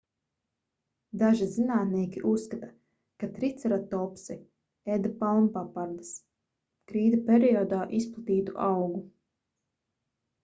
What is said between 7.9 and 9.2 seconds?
izplatītu augu